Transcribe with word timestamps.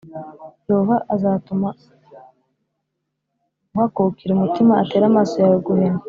Yehova 0.67 0.95
azatuma 1.15 1.69
uhakukira 3.73 4.31
umutima, 4.33 4.71
atere 4.83 5.03
amaso 5.11 5.35
yawe 5.43 5.57
guhena, 5.67 5.99